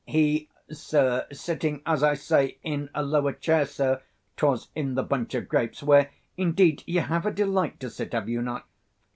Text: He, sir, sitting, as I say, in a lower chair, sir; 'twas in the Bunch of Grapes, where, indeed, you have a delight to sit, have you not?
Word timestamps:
He, 0.03 0.49
sir, 0.71 1.27
sitting, 1.31 1.83
as 1.85 2.01
I 2.01 2.15
say, 2.15 2.57
in 2.63 2.89
a 2.95 3.03
lower 3.03 3.33
chair, 3.33 3.67
sir; 3.67 4.01
'twas 4.35 4.69
in 4.73 4.95
the 4.95 5.03
Bunch 5.03 5.35
of 5.35 5.47
Grapes, 5.47 5.83
where, 5.83 6.09
indeed, 6.37 6.81
you 6.87 7.01
have 7.01 7.27
a 7.27 7.31
delight 7.31 7.79
to 7.81 7.89
sit, 7.91 8.13
have 8.13 8.27
you 8.27 8.41
not? 8.41 8.67